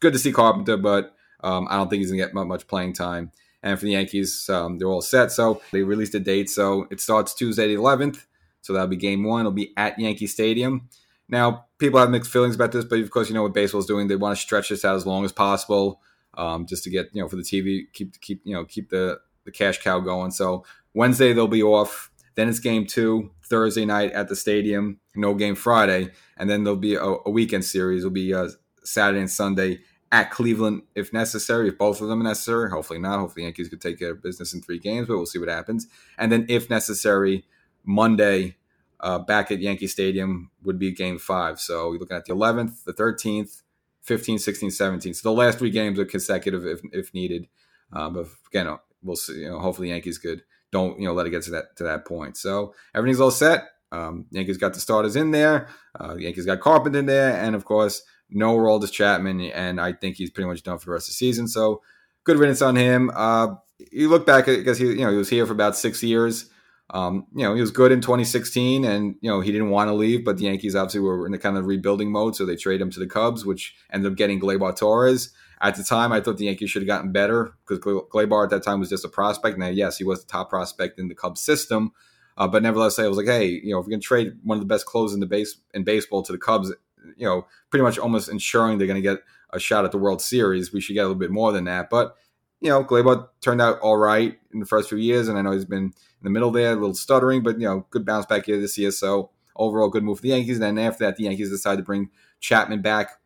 good 0.00 0.12
to 0.12 0.18
see 0.18 0.32
Carpenter, 0.32 0.76
but 0.76 1.14
um, 1.40 1.66
I 1.68 1.76
don't 1.76 1.90
think 1.90 2.00
he's 2.00 2.10
gonna 2.10 2.22
get 2.22 2.34
much 2.34 2.66
playing 2.68 2.94
time. 2.94 3.32
And 3.64 3.78
for 3.78 3.86
the 3.86 3.92
Yankees, 3.92 4.48
um, 4.50 4.78
they're 4.78 4.88
all 4.88 5.00
set. 5.00 5.32
So 5.32 5.62
they 5.72 5.82
released 5.82 6.14
a 6.14 6.20
date. 6.20 6.50
So 6.50 6.86
it 6.90 7.00
starts 7.00 7.34
Tuesday 7.34 7.66
the 7.66 7.80
11th. 7.80 8.26
So 8.60 8.74
that'll 8.74 8.88
be 8.88 8.96
game 8.96 9.24
one. 9.24 9.40
It'll 9.40 9.52
be 9.52 9.72
at 9.76 9.98
Yankee 9.98 10.26
Stadium. 10.26 10.88
Now, 11.28 11.66
people 11.78 11.98
have 11.98 12.10
mixed 12.10 12.30
feelings 12.30 12.54
about 12.54 12.72
this, 12.72 12.84
but 12.84 12.98
of 12.98 13.10
course, 13.10 13.28
you 13.28 13.34
know 13.34 13.42
what 13.42 13.54
baseball's 13.54 13.86
doing. 13.86 14.06
They 14.06 14.16
want 14.16 14.36
to 14.36 14.42
stretch 14.42 14.68
this 14.68 14.84
out 14.84 14.96
as 14.96 15.06
long 15.06 15.24
as 15.24 15.32
possible, 15.32 16.00
um, 16.34 16.66
just 16.66 16.84
to 16.84 16.90
get 16.90 17.08
you 17.14 17.22
know 17.22 17.28
for 17.28 17.36
the 17.36 17.42
TV, 17.42 17.84
keep 17.92 18.20
keep 18.20 18.42
you 18.44 18.54
know 18.54 18.64
keep 18.64 18.90
the 18.90 19.18
the 19.44 19.50
cash 19.50 19.82
cow 19.82 20.00
going. 20.00 20.30
So 20.30 20.64
Wednesday 20.92 21.32
they'll 21.32 21.48
be 21.48 21.62
off. 21.62 22.10
Then 22.34 22.48
it's 22.48 22.58
game 22.58 22.86
two 22.86 23.30
Thursday 23.44 23.86
night 23.86 24.12
at 24.12 24.28
the 24.28 24.36
stadium. 24.36 25.00
No 25.14 25.34
game 25.34 25.54
Friday, 25.54 26.10
and 26.36 26.50
then 26.50 26.64
there'll 26.64 26.78
be 26.78 26.94
a, 26.94 27.02
a 27.02 27.30
weekend 27.30 27.64
series. 27.64 28.00
It'll 28.02 28.10
be 28.10 28.34
uh, 28.34 28.48
Saturday 28.82 29.20
and 29.20 29.30
Sunday 29.30 29.80
at 30.14 30.30
Cleveland 30.30 30.82
if 30.94 31.12
necessary, 31.12 31.66
if 31.66 31.76
both 31.76 32.00
of 32.00 32.06
them 32.06 32.20
are 32.20 32.24
necessary. 32.24 32.70
Hopefully 32.70 33.00
not. 33.00 33.18
Hopefully 33.18 33.46
Yankees 33.46 33.68
could 33.68 33.80
take 33.80 33.98
care 33.98 34.12
of 34.12 34.22
business 34.22 34.54
in 34.54 34.62
three 34.62 34.78
games, 34.78 35.08
but 35.08 35.16
we'll 35.16 35.26
see 35.26 35.40
what 35.40 35.48
happens. 35.48 35.88
And 36.16 36.30
then 36.30 36.46
if 36.48 36.70
necessary, 36.70 37.44
Monday 37.82 38.54
uh, 39.00 39.18
back 39.18 39.50
at 39.50 39.58
Yankee 39.58 39.88
Stadium 39.88 40.52
would 40.62 40.78
be 40.78 40.92
game 40.92 41.18
five. 41.18 41.58
So 41.58 41.90
you're 41.90 41.98
looking 41.98 42.16
at 42.16 42.26
the 42.26 42.32
11th, 42.32 42.84
the 42.84 42.92
13th, 42.92 43.62
15, 44.02 44.38
16, 44.38 44.70
17. 44.70 45.14
So 45.14 45.30
the 45.30 45.36
last 45.36 45.58
three 45.58 45.70
games 45.70 45.98
are 45.98 46.04
consecutive 46.04 46.64
if, 46.64 46.80
if 46.92 47.12
needed. 47.12 47.48
Um, 47.92 48.14
but 48.14 48.28
again, 48.46 48.78
we'll 49.02 49.16
see. 49.16 49.40
You 49.40 49.48
know, 49.48 49.58
hopefully 49.58 49.88
Yankees 49.88 50.18
could 50.18 50.42
don't 50.70 50.98
you 51.00 51.06
know 51.06 51.12
let 51.12 51.26
it 51.26 51.30
get 51.30 51.42
to 51.42 51.50
that 51.50 51.74
to 51.76 51.84
that 51.84 52.04
point. 52.04 52.36
So 52.36 52.72
everything's 52.94 53.20
all 53.20 53.32
set. 53.32 53.64
Um, 53.94 54.26
Yankees 54.30 54.58
got 54.58 54.74
the 54.74 54.80
starters 54.80 55.16
in 55.16 55.30
there. 55.30 55.68
Uh, 55.98 56.16
Yankees 56.16 56.46
got 56.46 56.60
Carpenter 56.60 56.98
in 56.98 57.06
there, 57.06 57.36
and 57.36 57.54
of 57.54 57.64
course 57.64 58.02
no 58.30 58.56
Aroldis 58.56 58.92
Chapman, 58.92 59.40
and 59.40 59.80
I 59.80 59.92
think 59.92 60.16
he's 60.16 60.30
pretty 60.30 60.48
much 60.48 60.62
done 60.62 60.78
for 60.78 60.86
the 60.86 60.92
rest 60.92 61.08
of 61.08 61.12
the 61.12 61.16
season. 61.16 61.46
So 61.46 61.82
good 62.24 62.38
riddance 62.38 62.62
on 62.62 62.76
him. 62.76 63.10
Uh, 63.14 63.54
you 63.92 64.08
look 64.08 64.26
back, 64.26 64.46
guess 64.46 64.78
he, 64.78 64.86
you 64.86 65.04
know, 65.04 65.10
he 65.10 65.16
was 65.16 65.28
here 65.28 65.46
for 65.46 65.52
about 65.52 65.76
six 65.76 66.02
years. 66.02 66.50
Um, 66.90 67.26
you 67.34 67.44
know, 67.44 67.54
he 67.54 67.60
was 67.60 67.70
good 67.70 67.92
in 67.92 68.00
2016, 68.00 68.84
and 68.84 69.14
you 69.20 69.30
know 69.30 69.40
he 69.40 69.52
didn't 69.52 69.70
want 69.70 69.88
to 69.88 69.94
leave, 69.94 70.24
but 70.24 70.36
the 70.36 70.44
Yankees 70.44 70.76
obviously 70.76 71.00
were 71.00 71.24
in 71.26 71.32
the 71.32 71.38
kind 71.38 71.56
of 71.56 71.66
rebuilding 71.66 72.12
mode, 72.12 72.36
so 72.36 72.44
they 72.44 72.56
trade 72.56 72.80
him 72.80 72.90
to 72.90 73.00
the 73.00 73.06
Cubs, 73.06 73.44
which 73.44 73.74
ended 73.92 74.12
up 74.12 74.18
getting 74.18 74.40
Gleyber 74.40 74.76
Torres. 74.76 75.32
At 75.60 75.76
the 75.76 75.84
time, 75.84 76.12
I 76.12 76.20
thought 76.20 76.36
the 76.36 76.44
Yankees 76.44 76.70
should 76.70 76.82
have 76.82 76.86
gotten 76.86 77.10
better 77.10 77.54
because 77.66 77.78
Gleyber 77.78 78.44
at 78.44 78.50
that 78.50 78.64
time 78.64 78.80
was 78.80 78.90
just 78.90 79.04
a 79.04 79.08
prospect. 79.08 79.56
Now, 79.56 79.68
yes, 79.68 79.96
he 79.96 80.04
was 80.04 80.22
the 80.22 80.30
top 80.30 80.50
prospect 80.50 80.98
in 80.98 81.08
the 81.08 81.14
Cubs 81.14 81.40
system, 81.40 81.92
uh, 82.36 82.48
but 82.48 82.62
nevertheless, 82.62 82.98
I 82.98 83.06
was 83.06 83.16
like, 83.16 83.26
hey, 83.26 83.46
you 83.46 83.72
know, 83.72 83.78
if 83.78 83.86
we 83.86 83.92
can 83.92 84.00
trade 84.00 84.36
one 84.42 84.56
of 84.56 84.62
the 84.62 84.72
best 84.72 84.86
closers 84.86 85.14
in 85.14 85.20
the 85.20 85.26
base 85.26 85.56
in 85.72 85.84
baseball 85.84 86.22
to 86.22 86.32
the 86.32 86.38
Cubs, 86.38 86.72
you 87.16 87.26
know, 87.26 87.46
pretty 87.70 87.82
much 87.82 87.98
almost 87.98 88.28
ensuring 88.28 88.78
they're 88.78 88.86
going 88.86 89.02
to 89.02 89.08
get 89.08 89.18
a 89.50 89.58
shot 89.58 89.84
at 89.84 89.92
the 89.92 89.98
World 89.98 90.20
Series. 90.20 90.72
We 90.72 90.80
should 90.80 90.94
get 90.94 91.00
a 91.00 91.08
little 91.08 91.14
bit 91.14 91.30
more 91.30 91.52
than 91.52 91.64
that. 91.64 91.90
But, 91.90 92.16
you 92.60 92.70
know, 92.70 92.82
Gleyber 92.82 93.28
turned 93.40 93.62
out 93.62 93.78
all 93.80 93.96
right 93.96 94.36
in 94.52 94.60
the 94.60 94.66
first 94.66 94.88
few 94.88 94.98
years. 94.98 95.28
And 95.28 95.38
I 95.38 95.42
know 95.42 95.52
he's 95.52 95.64
been 95.64 95.84
in 95.84 95.92
the 96.22 96.30
middle 96.30 96.50
there, 96.50 96.72
a 96.72 96.76
little 96.76 96.94
stuttering, 96.94 97.42
but, 97.42 97.60
you 97.60 97.66
know, 97.66 97.86
good 97.90 98.04
bounce 98.04 98.26
back 98.26 98.46
here 98.46 98.60
this 98.60 98.76
year. 98.78 98.90
So 98.90 99.30
overall, 99.54 99.88
good 99.88 100.02
move 100.02 100.18
for 100.18 100.22
the 100.22 100.28
Yankees. 100.30 100.56
And 100.56 100.78
then 100.78 100.78
after 100.78 101.04
that, 101.04 101.16
the 101.16 101.24
Yankees 101.24 101.50
decided 101.50 101.78
to 101.78 101.82
bring 101.84 102.10
Chapman 102.40 102.82
back 102.82 103.20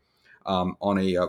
um, 0.45 0.77
on 0.81 0.99
a, 0.99 1.17
a, 1.17 1.29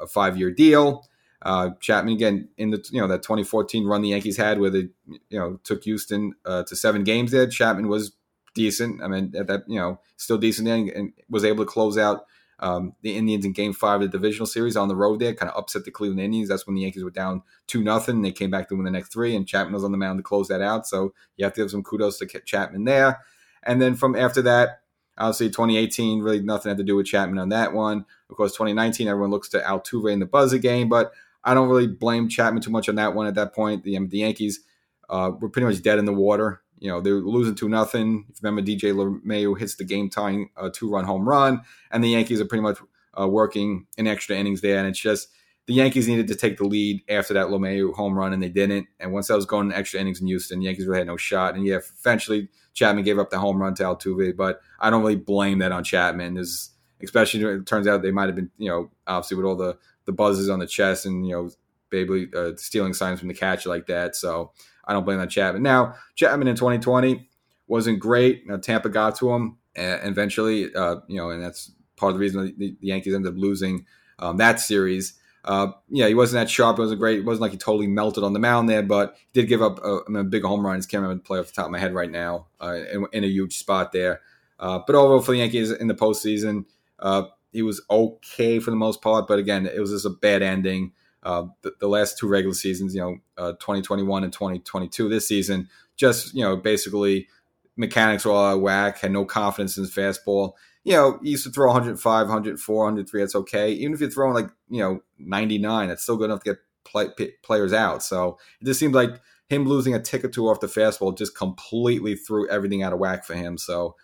a 0.00 0.06
five 0.06 0.36
year 0.36 0.50
deal. 0.50 1.06
Uh, 1.44 1.70
Chapman 1.80 2.14
again 2.14 2.48
in 2.56 2.70
the 2.70 2.88
you 2.92 3.00
know 3.00 3.08
that 3.08 3.22
2014 3.22 3.84
run 3.84 4.02
the 4.02 4.10
Yankees 4.10 4.36
had 4.36 4.60
where 4.60 4.70
they 4.70 4.88
you 5.06 5.38
know 5.38 5.58
took 5.64 5.82
Houston 5.84 6.34
uh, 6.44 6.62
to 6.64 6.76
seven 6.76 7.02
games 7.02 7.32
there. 7.32 7.48
Chapman 7.48 7.88
was 7.88 8.12
decent. 8.54 9.02
I 9.02 9.08
mean, 9.08 9.32
that 9.32 9.64
you 9.66 9.78
know, 9.78 10.00
still 10.16 10.38
decent 10.38 10.68
and, 10.68 10.88
and 10.90 11.12
was 11.28 11.44
able 11.44 11.64
to 11.64 11.70
close 11.70 11.98
out 11.98 12.26
um, 12.58 12.94
the 13.02 13.16
Indians 13.16 13.44
in 13.44 13.52
Game 13.52 13.72
Five 13.72 14.02
of 14.02 14.10
the 14.10 14.18
divisional 14.18 14.46
series 14.46 14.76
on 14.76 14.88
the 14.88 14.96
road. 14.96 15.18
There, 15.18 15.34
kind 15.34 15.50
of 15.50 15.58
upset 15.58 15.84
the 15.84 15.90
Cleveland 15.90 16.20
Indians. 16.20 16.48
That's 16.48 16.66
when 16.66 16.76
the 16.76 16.82
Yankees 16.82 17.04
were 17.04 17.10
down 17.10 17.42
two 17.66 17.82
nothing. 17.82 18.22
They 18.22 18.32
came 18.32 18.50
back 18.50 18.68
to 18.68 18.76
win 18.76 18.84
the 18.84 18.90
next 18.90 19.12
three, 19.12 19.34
and 19.34 19.46
Chapman 19.46 19.74
was 19.74 19.84
on 19.84 19.92
the 19.92 19.98
mound 19.98 20.18
to 20.18 20.22
close 20.22 20.48
that 20.48 20.62
out. 20.62 20.86
So 20.86 21.12
you 21.36 21.44
have 21.44 21.54
to 21.54 21.62
give 21.62 21.70
some 21.70 21.82
kudos 21.82 22.18
to 22.18 22.26
Chapman 22.26 22.84
there. 22.84 23.20
And 23.64 23.80
then 23.80 23.94
from 23.94 24.16
after 24.16 24.42
that, 24.42 24.82
obviously 25.18 25.48
2018 25.48 26.20
really 26.20 26.40
nothing 26.40 26.70
had 26.70 26.78
to 26.78 26.84
do 26.84 26.96
with 26.96 27.06
Chapman 27.06 27.38
on 27.38 27.50
that 27.50 27.72
one. 27.72 28.04
Of 28.30 28.36
course, 28.36 28.52
2019 28.52 29.08
everyone 29.08 29.30
looks 29.30 29.48
to 29.50 29.60
Altuve 29.60 30.12
in 30.12 30.20
the 30.20 30.26
buzzer 30.26 30.58
game, 30.58 30.88
but 30.88 31.12
I 31.44 31.54
don't 31.54 31.68
really 31.68 31.88
blame 31.88 32.28
Chapman 32.28 32.62
too 32.62 32.70
much 32.70 32.88
on 32.88 32.94
that 32.96 33.14
one 33.14 33.26
at 33.26 33.34
that 33.34 33.54
point. 33.54 33.84
The, 33.84 33.98
the 34.06 34.18
Yankees 34.18 34.60
uh, 35.08 35.32
were 35.40 35.48
pretty 35.48 35.66
much 35.66 35.82
dead 35.82 35.98
in 35.98 36.04
the 36.04 36.12
water 36.12 36.62
you 36.82 36.88
know, 36.88 37.00
they're 37.00 37.20
losing 37.20 37.54
two 37.54 37.68
nothing. 37.68 38.26
If 38.28 38.42
you 38.42 38.48
remember, 38.48 38.68
DJ 38.68 38.92
LeMahieu 38.92 39.56
hits 39.56 39.76
the 39.76 39.84
game 39.84 40.10
tying 40.10 40.50
uh, 40.56 40.68
two 40.72 40.90
run 40.90 41.04
home 41.04 41.28
run, 41.28 41.62
and 41.92 42.02
the 42.02 42.08
Yankees 42.08 42.40
are 42.40 42.44
pretty 42.44 42.62
much 42.62 42.78
uh, 43.18 43.28
working 43.28 43.86
in 43.96 44.08
extra 44.08 44.36
innings 44.36 44.62
there. 44.62 44.78
And 44.78 44.88
it's 44.88 44.98
just 44.98 45.28
the 45.68 45.74
Yankees 45.74 46.08
needed 46.08 46.26
to 46.26 46.34
take 46.34 46.58
the 46.58 46.64
lead 46.64 47.02
after 47.08 47.34
that 47.34 47.46
LeMahieu 47.46 47.94
home 47.94 48.18
run, 48.18 48.32
and 48.32 48.42
they 48.42 48.48
didn't. 48.48 48.88
And 48.98 49.12
once 49.12 49.30
I 49.30 49.36
was 49.36 49.46
going 49.46 49.70
to 49.70 49.76
extra 49.76 50.00
innings 50.00 50.20
in 50.20 50.26
Houston, 50.26 50.58
the 50.58 50.64
Yankees 50.64 50.88
really 50.88 50.98
had 50.98 51.06
no 51.06 51.16
shot. 51.16 51.54
And 51.54 51.64
yeah, 51.64 51.78
eventually 52.00 52.48
Chapman 52.74 53.04
gave 53.04 53.20
up 53.20 53.30
the 53.30 53.38
home 53.38 53.62
run 53.62 53.74
to 53.74 53.84
Altuve, 53.84 54.36
but 54.36 54.60
I 54.80 54.90
don't 54.90 55.02
really 55.02 55.14
blame 55.14 55.60
that 55.60 55.70
on 55.70 55.84
Chapman. 55.84 56.34
There's, 56.34 56.70
especially 57.00 57.44
it 57.44 57.64
turns 57.64 57.86
out 57.86 58.02
they 58.02 58.10
might 58.10 58.26
have 58.26 58.34
been, 58.34 58.50
you 58.58 58.68
know, 58.68 58.90
obviously 59.06 59.36
with 59.36 59.46
all 59.46 59.54
the 59.54 59.78
the 60.04 60.12
buzzes 60.12 60.48
on 60.48 60.58
the 60.58 60.66
chest 60.66 61.06
and 61.06 61.26
you 61.26 61.34
know, 61.34 61.50
basically 61.90 62.28
uh, 62.36 62.52
stealing 62.56 62.94
signs 62.94 63.18
from 63.18 63.28
the 63.28 63.34
catcher 63.34 63.68
like 63.68 63.86
that. 63.86 64.16
So 64.16 64.52
I 64.84 64.92
don't 64.92 65.04
blame 65.04 65.18
that 65.18 65.30
Chapman. 65.30 65.62
Now 65.62 65.94
Chapman 66.14 66.48
in 66.48 66.56
2020 66.56 67.28
wasn't 67.66 68.00
great. 68.00 68.42
You 68.42 68.48
know, 68.48 68.58
Tampa 68.58 68.88
got 68.88 69.16
to 69.16 69.32
him 69.32 69.58
and 69.74 70.08
eventually, 70.10 70.74
uh, 70.74 70.96
you 71.08 71.16
know, 71.16 71.30
and 71.30 71.42
that's 71.42 71.72
part 71.96 72.10
of 72.10 72.16
the 72.16 72.20
reason 72.20 72.44
the, 72.44 72.54
the 72.58 72.76
Yankees 72.80 73.14
ended 73.14 73.32
up 73.32 73.38
losing 73.38 73.86
um, 74.18 74.36
that 74.38 74.60
series. 74.60 75.14
Uh, 75.44 75.72
yeah, 75.88 76.06
he 76.06 76.14
wasn't 76.14 76.40
that 76.40 76.50
sharp. 76.50 76.78
It 76.78 76.82
wasn't 76.82 77.00
great. 77.00 77.18
It 77.18 77.24
wasn't 77.24 77.42
like 77.42 77.52
he 77.52 77.58
totally 77.58 77.88
melted 77.88 78.22
on 78.22 78.32
the 78.32 78.38
mound 78.38 78.68
there, 78.68 78.82
but 78.82 79.16
he 79.32 79.40
did 79.40 79.48
give 79.48 79.62
up 79.62 79.82
a, 79.82 79.96
a 80.14 80.24
big 80.24 80.44
home 80.44 80.64
run. 80.64 80.76
I 80.76 80.80
can't 80.80 81.02
remember 81.02 81.14
the 81.16 81.20
play 81.20 81.38
off 81.38 81.48
the 81.48 81.52
top 81.52 81.66
of 81.66 81.72
my 81.72 81.78
head 81.78 81.94
right 81.94 82.10
now 82.10 82.46
uh, 82.60 82.74
in, 82.92 83.06
in, 83.12 83.24
a 83.24 83.28
huge 83.28 83.56
spot 83.56 83.90
there. 83.92 84.20
Uh, 84.60 84.80
but 84.86 84.94
overall 84.94 85.20
for 85.20 85.32
the 85.32 85.38
Yankees 85.38 85.72
in 85.72 85.88
the 85.88 85.94
postseason, 85.94 86.66
uh, 87.00 87.24
he 87.52 87.62
was 87.62 87.82
okay 87.90 88.58
for 88.58 88.70
the 88.70 88.76
most 88.76 89.02
part. 89.02 89.26
But 89.28 89.38
again, 89.38 89.66
it 89.66 89.80
was 89.80 89.90
just 89.90 90.06
a 90.06 90.10
bad 90.10 90.42
ending. 90.42 90.92
Uh, 91.22 91.46
the, 91.62 91.72
the, 91.78 91.86
last 91.86 92.18
two 92.18 92.26
regular 92.26 92.54
seasons, 92.54 92.96
you 92.96 93.00
know, 93.00 93.16
uh, 93.38 93.52
2021 93.52 94.24
and 94.24 94.32
2022, 94.32 95.08
this 95.08 95.28
season, 95.28 95.68
just, 95.96 96.34
you 96.34 96.42
know, 96.42 96.56
basically 96.56 97.28
mechanics 97.76 98.24
were 98.24 98.32
all 98.32 98.46
out 98.46 98.56
of 98.56 98.60
whack, 98.60 98.98
had 98.98 99.12
no 99.12 99.24
confidence 99.24 99.76
in 99.76 99.84
his 99.84 99.94
fastball 99.94 100.54
you 100.84 100.94
know, 100.94 101.18
he 101.22 101.30
used 101.30 101.44
to 101.44 101.50
throw 101.50 101.68
105, 101.68 102.26
104, 102.26 102.76
103. 102.76 103.20
That's 103.20 103.34
okay. 103.36 103.72
Even 103.72 103.94
if 103.94 104.00
you're 104.00 104.10
throwing 104.10 104.34
like, 104.34 104.50
you 104.68 104.80
know, 104.80 105.02
99, 105.18 105.88
that's 105.88 106.02
still 106.02 106.16
good 106.16 106.26
enough 106.26 106.42
to 106.42 106.50
get 106.50 106.58
play, 106.84 107.08
players 107.42 107.72
out. 107.72 108.02
So 108.02 108.38
it 108.60 108.64
just 108.64 108.80
seems 108.80 108.94
like 108.94 109.20
him 109.48 109.66
losing 109.66 109.94
a 109.94 110.00
tick 110.00 110.24
or 110.24 110.28
two 110.28 110.48
off 110.48 110.60
the 110.60 110.66
fastball 110.66 111.16
just 111.16 111.36
completely 111.36 112.16
threw 112.16 112.48
everything 112.48 112.82
out 112.82 112.92
of 112.92 112.98
whack 112.98 113.24
for 113.24 113.34
him. 113.34 113.58
So, 113.58 113.94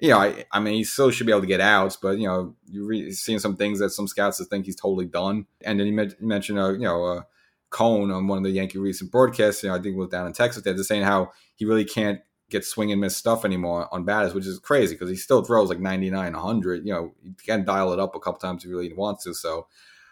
you 0.00 0.08
know, 0.08 0.18
I, 0.18 0.44
I 0.50 0.60
mean, 0.60 0.74
he 0.74 0.84
still 0.84 1.10
should 1.10 1.26
be 1.26 1.32
able 1.32 1.42
to 1.42 1.46
get 1.46 1.60
outs, 1.60 1.96
but, 1.96 2.18
you 2.18 2.26
know, 2.26 2.54
you're 2.66 3.10
seeing 3.12 3.38
some 3.38 3.56
things 3.56 3.78
that 3.80 3.90
some 3.90 4.08
scouts 4.08 4.44
think 4.46 4.64
he's 4.64 4.76
totally 4.76 5.04
done. 5.04 5.46
And 5.62 5.78
then 5.78 5.86
you 5.86 6.10
mentioned, 6.20 6.58
uh, 6.58 6.72
you 6.72 6.80
know, 6.80 7.04
uh, 7.04 7.22
Cone 7.68 8.10
on 8.10 8.26
one 8.26 8.38
of 8.38 8.44
the 8.44 8.50
Yankee 8.50 8.78
recent 8.78 9.12
broadcasts, 9.12 9.62
you 9.62 9.68
know, 9.68 9.76
I 9.76 9.78
think 9.78 9.94
it 9.94 9.98
was 9.98 10.08
down 10.08 10.26
in 10.26 10.32
Texas, 10.32 10.62
they're 10.62 10.74
just 10.74 10.88
saying 10.88 11.02
how 11.02 11.32
he 11.54 11.64
really 11.64 11.84
can't 11.84 12.20
get 12.48 12.64
swing 12.64 12.90
and 12.90 13.00
miss 13.00 13.16
stuff 13.16 13.44
anymore 13.44 13.88
on 13.92 14.04
batters, 14.04 14.34
which 14.34 14.46
is 14.46 14.58
crazy 14.58 14.94
because 14.94 15.08
he 15.08 15.16
still 15.16 15.42
throws 15.42 15.68
like 15.68 15.78
99, 15.78 16.32
100. 16.32 16.86
You 16.86 16.92
know, 16.92 17.14
he 17.22 17.32
can 17.46 17.64
dial 17.64 17.92
it 17.92 18.00
up 18.00 18.16
a 18.16 18.20
couple 18.20 18.40
times 18.40 18.64
if 18.64 18.68
he 18.68 18.74
really 18.74 18.92
wants 18.92 19.24
to. 19.24 19.34
So, 19.34 19.68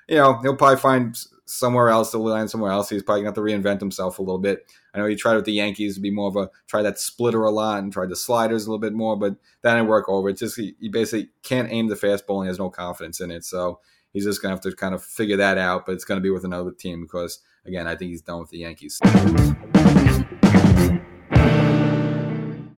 you 0.08 0.16
know, 0.16 0.38
he'll 0.40 0.56
probably 0.56 0.78
find 0.78 1.18
somewhere 1.48 1.88
else 1.88 2.10
to 2.10 2.18
land 2.18 2.50
somewhere 2.50 2.70
else. 2.70 2.90
He's 2.90 3.02
probably 3.02 3.22
going 3.22 3.34
to 3.34 3.40
have 3.40 3.46
to 3.46 3.68
reinvent 3.68 3.80
himself 3.80 4.18
a 4.18 4.22
little 4.22 4.38
bit. 4.38 4.70
I 4.92 4.98
know 4.98 5.06
he 5.06 5.16
tried 5.16 5.36
with 5.36 5.44
the 5.44 5.52
Yankees 5.52 5.94
to 5.94 6.00
be 6.00 6.10
more 6.10 6.28
of 6.28 6.36
a 6.36 6.50
try 6.66 6.82
that 6.82 6.98
splitter 6.98 7.42
a 7.44 7.50
lot 7.50 7.82
and 7.82 7.92
tried 7.92 8.10
the 8.10 8.16
sliders 8.16 8.66
a 8.66 8.70
little 8.70 8.80
bit 8.80 8.92
more, 8.92 9.16
but 9.16 9.36
that 9.62 9.74
didn't 9.74 9.88
work 9.88 10.08
over. 10.08 10.28
It's 10.28 10.40
just 10.40 10.56
he, 10.56 10.74
he 10.80 10.88
basically 10.88 11.30
can't 11.42 11.70
aim 11.70 11.88
the 11.88 11.94
fastball 11.94 12.38
and 12.38 12.44
he 12.44 12.48
has 12.48 12.58
no 12.58 12.70
confidence 12.70 13.20
in 13.20 13.30
it. 13.30 13.44
So 13.44 13.80
he's 14.12 14.24
just 14.24 14.42
going 14.42 14.50
to 14.50 14.56
have 14.56 14.62
to 14.62 14.76
kind 14.76 14.94
of 14.94 15.02
figure 15.02 15.36
that 15.36 15.58
out, 15.58 15.86
but 15.86 15.92
it's 15.92 16.04
going 16.04 16.18
to 16.18 16.22
be 16.22 16.30
with 16.30 16.44
another 16.44 16.72
team 16.72 17.02
because, 17.02 17.40
again, 17.64 17.86
I 17.86 17.96
think 17.96 18.10
he's 18.10 18.22
done 18.22 18.40
with 18.40 18.50
the 18.50 18.58
Yankees. 18.58 19.00